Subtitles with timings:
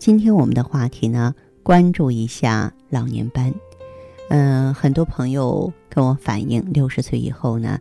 [0.00, 3.52] 今天我们的话题呢，关注一下老年斑。
[4.30, 7.78] 嗯，很多朋友跟我反映，六十岁以后呢，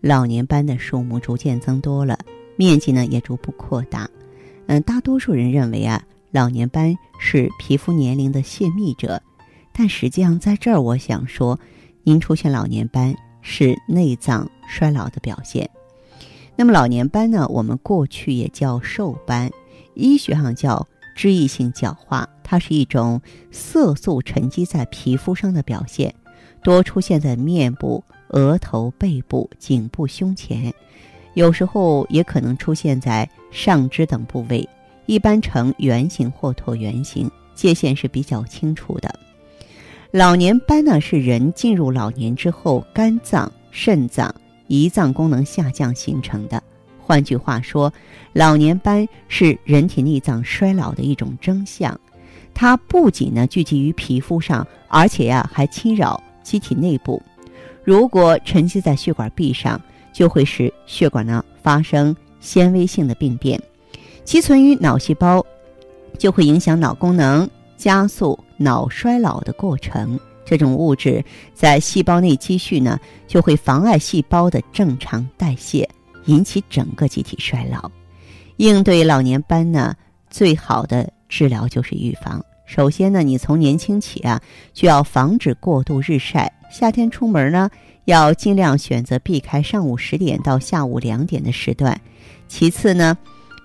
[0.00, 2.18] 老年斑的数目逐渐增多了，
[2.56, 4.10] 面积呢也逐步扩大。
[4.66, 6.02] 嗯，大多数人认为啊，
[6.32, 9.22] 老年斑是皮肤年龄的泄密者，
[9.72, 11.56] 但实际上在这儿我想说，
[12.02, 15.70] 您出现老年斑是内脏衰老的表现。
[16.56, 19.48] 那么老年斑呢，我们过去也叫瘦斑，
[19.94, 20.84] 医学上叫。
[21.20, 26.14] 脂溢性角化，它是一种色素沉积在皮肤上的表现，
[26.62, 30.72] 多出现在面部、额头、背部、颈部、胸前，
[31.34, 34.66] 有时候也可能出现在上肢等部位，
[35.04, 39.14] 一般呈圆形或椭圆形，界限是比较清楚的。
[40.12, 44.34] 老年斑呢，是人进入老年之后，肝脏、肾脏、
[44.68, 46.62] 胰脏功能下降形成的。
[47.10, 47.92] 换句话说，
[48.32, 51.98] 老年斑是人体内脏衰老的一种征象，
[52.54, 57.20] 它不仅呢聚集于皮肤上，而且呀还侵扰机体内部。
[57.82, 59.80] 如果沉积在血管壁上，
[60.12, 63.60] 就会使血管呢发生纤维性的病变，
[64.22, 65.44] 积存于脑细胞，
[66.16, 70.16] 就会影响脑功能，加速脑衰老的过程。
[70.44, 71.24] 这种物质
[71.54, 75.90] 在细胞内积蓄呢，就会妨碍细胞的正常代谢。
[76.30, 77.90] 引起整个机体衰老，
[78.56, 79.96] 应对老年斑呢，
[80.30, 82.40] 最好的治疗就是预防。
[82.66, 84.40] 首先呢，你从年轻起啊，
[84.72, 86.52] 就要防止过度日晒。
[86.70, 87.68] 夏天出门呢，
[88.04, 92.00] 要尽量选择避开上午十点到下午两点的时段。
[92.46, 93.18] 其次呢，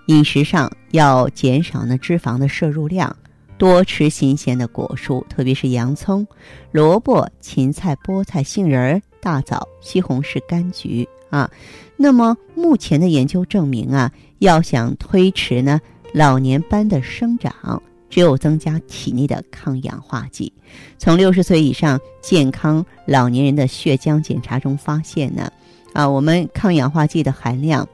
[0.08, 3.16] 饮食上要减少呢脂肪的摄入量，
[3.60, 6.26] 多吃新鲜的果蔬，特别是洋葱、
[6.72, 11.08] 萝卜、芹菜、菠菜、杏仁、大枣、西红柿、柑橘。
[11.36, 11.52] 啊，
[11.98, 14.10] 那么目前的研究证明啊，
[14.40, 15.82] 要想推迟呢
[16.14, 20.54] 老年斑的生长，只有增加体内的抗氧化剂。
[20.98, 25.52] 从六十岁以上健康老年人的血浆检查中发现呢，
[25.92, 27.86] 啊，我们抗氧化剂的含量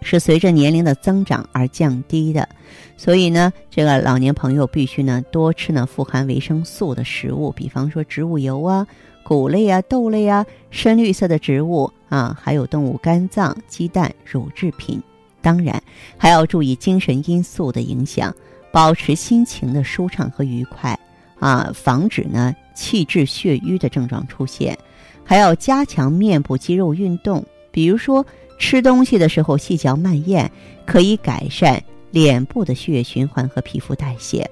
[0.00, 2.48] 是随着年龄的增长而降低的。
[2.96, 8.86] 所以呢，这个老年朋友必须呢多吃呢富含维生素的食物，比方说植物油啊。
[9.28, 15.02] 谷类啊、豆类啊、深绿色的植物啊，还有动物肝脏、鸡蛋、乳制品，
[15.40, 15.82] 当然
[16.16, 18.34] 还要注意精神因素的影响，
[18.72, 20.98] 保持心情的舒畅和愉快
[21.38, 24.78] 啊，防止呢气滞血瘀的症状出现，
[25.24, 28.24] 还要加强面部肌肉运动，比如说
[28.58, 30.50] 吃东西的时候细嚼慢咽，
[30.86, 34.48] 可以改善脸部的血液循环和皮肤代谢。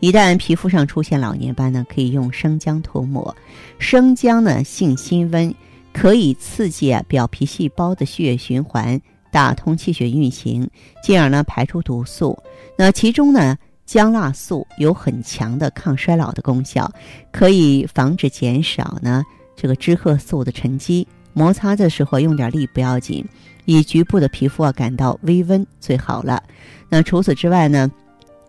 [0.00, 3.34] 一旦皮肤上出现老年斑呢，可以用生姜涂抹。
[3.80, 5.52] 生姜呢性辛温，
[6.00, 9.00] 可以刺激表皮细胞的血液循环，
[9.32, 10.70] 打通气血运行，
[11.02, 12.38] 进而呢排出毒素。
[12.76, 16.88] 那其中呢姜辣素有很强的抗衰老的功效，
[17.32, 19.24] 可以防止减少呢
[19.56, 21.04] 这个脂褐素的沉积。
[21.32, 23.24] 摩擦的时候用点力不要紧，
[23.64, 26.40] 以局部的皮肤啊感到微温最好了。
[26.88, 27.90] 那除此之外呢？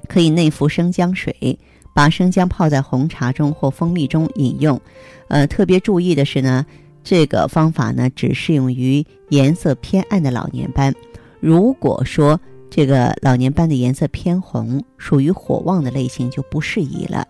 [0.08, 1.58] 可以内服生姜水，
[1.96, 4.80] 把生姜泡在红茶中或蜂蜜中饮用。
[5.28, 6.66] 呃，特别注意的是呢，
[7.04, 10.94] 这个方法呢只适用于颜色偏暗的老年斑。
[11.40, 12.40] 如果说
[12.70, 17.28] 这个老年斑的颜色偏红，属于火旺的类型，就不适宜了。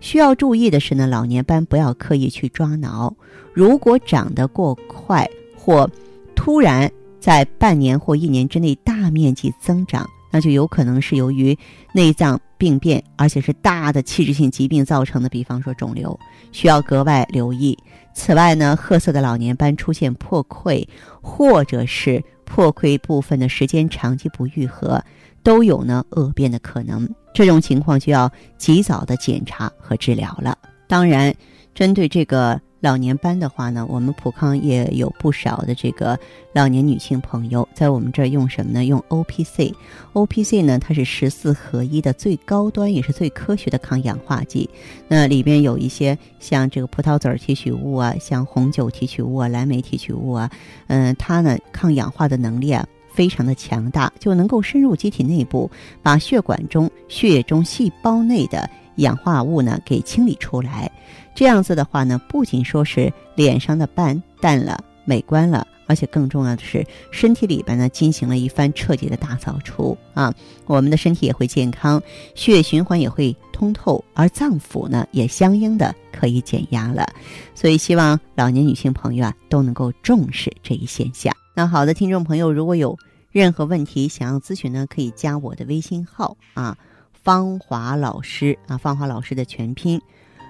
[0.00, 3.14] 需要注意的是呢，老年斑不要刻意去抓挠。
[3.52, 5.90] 如果长得过快或
[6.34, 10.08] 突然在半年或一年之内大面积增长。
[10.30, 11.56] 那就有可能是由于
[11.94, 16.20] 内脏病变，而且是大的器质性疾病造成的，比方说肿瘤，
[16.52, 17.74] 需要格外留意。
[18.18, 20.84] 此外呢，褐色的老年斑出现破溃，
[21.22, 25.00] 或者是破溃部分的时间长期不愈合，
[25.44, 27.08] 都有呢恶变的可能。
[27.32, 30.58] 这种情况就要及早的检查和治疗了。
[30.88, 31.32] 当然，
[31.72, 32.60] 针对这个。
[32.80, 36.18] 老年斑的话呢，我们普康也有不少的这个
[36.52, 38.84] 老年女性朋友在我们这儿用什么呢？
[38.84, 44.68] 用 O P C，O P C 呢，它是十四合一的最高端也是最科学的抗氧化剂。
[45.08, 50.50] 那里边有一些像这个葡萄籽提取物啊，像红酒提取物啊，蓝莓提取物啊，
[50.86, 52.86] 嗯，它呢抗氧化的能力啊。
[53.10, 55.68] 非常的强大，就能够深入机体内部，
[56.04, 60.88] 把血管中、血液中细胞内的氧化物呢给清理出来。
[61.38, 65.64] 这样子的话呢，不仅说是脸上的斑淡了、美观了。
[65.86, 70.34] 而且更重要的是，身体里边呢进行了一番彻底的大扫除啊，
[70.66, 72.02] 我们的身体也会健康，
[72.34, 77.06] 血液循环也会通透，而脏腑呢也相应的可以减压了。
[77.54, 81.32] 所以希望老年女性朋友啊都能够重视这一现象。
[81.54, 82.98] 那好的，听众朋友，如果有
[83.30, 86.76] 任何问题想要咨询呢，可以加我的微信号啊，
[87.12, 90.02] 芳华老师啊，芳华老师的全拼，